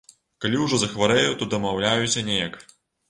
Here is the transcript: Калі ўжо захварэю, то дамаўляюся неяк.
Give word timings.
Калі 0.45 0.61
ўжо 0.61 0.79
захварэю, 0.83 1.35
то 1.41 1.49
дамаўляюся 1.53 2.25
неяк. 2.31 2.59